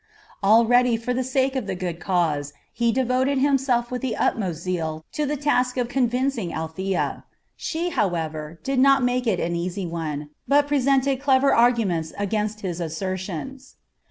Already, 0.43 0.97
for 0.97 1.13
the 1.13 1.23
sake 1.23 1.55
of 1.55 1.67
the 1.67 1.75
good 1.75 1.99
cause, 1.99 2.53
he 2.73 2.91
devoted 2.91 3.37
himself 3.37 3.91
with 3.91 4.01
the 4.01 4.15
utmost 4.15 4.63
zeal 4.63 5.05
to 5.11 5.27
the 5.27 5.37
task 5.37 5.77
of 5.77 5.89
convincing 5.89 6.51
Althea; 6.51 7.23
she, 7.55 7.89
however, 7.91 8.59
did 8.63 8.79
not 8.79 9.03
make 9.03 9.27
it 9.27 9.39
an 9.39 9.55
easy 9.55 9.85
one, 9.85 10.31
but 10.47 10.67
presented 10.67 11.21
clever 11.21 11.53
arguments 11.53 12.13
against 12.17 12.61
his 12.61 12.81
assertions. 12.81 13.75